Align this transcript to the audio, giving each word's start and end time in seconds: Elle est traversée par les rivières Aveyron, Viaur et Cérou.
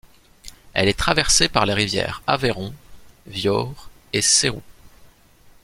Elle 0.73 0.87
est 0.89 0.97
traversée 0.97 1.47
par 1.47 1.67
les 1.67 1.75
rivières 1.75 2.23
Aveyron, 2.25 2.73
Viaur 3.27 3.91
et 4.13 4.21
Cérou. 4.23 4.63